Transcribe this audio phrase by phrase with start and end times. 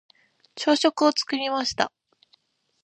[0.55, 1.91] 朝食を作りました。